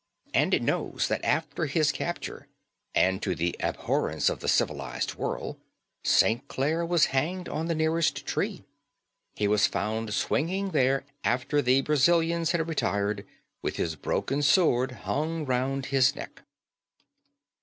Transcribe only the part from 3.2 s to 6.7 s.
to the abhorrence of the civilised world, St.